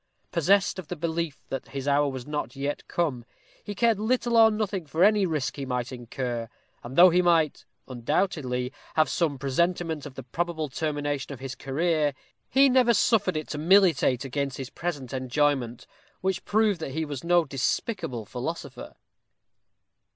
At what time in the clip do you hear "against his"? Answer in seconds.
14.25-14.71